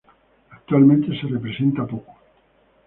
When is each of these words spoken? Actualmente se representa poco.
Actualmente 0.49 1.09
se 1.21 1.27
representa 1.27 1.85
poco. 1.85 2.11